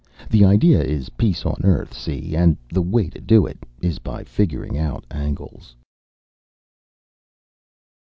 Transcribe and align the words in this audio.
The 0.31 0.43
idea 0.43 0.81
is 0.81 1.09
peace 1.11 1.45
on 1.45 1.61
Earth, 1.63 1.93
see, 1.93 2.35
and 2.35 2.57
the 2.73 2.81
way 2.81 3.07
to 3.11 3.21
do 3.21 3.45
it 3.45 3.59
is 3.83 3.99
by 3.99 4.23
figuring 4.23 4.75
out 4.75 5.05
angles. 5.11 5.75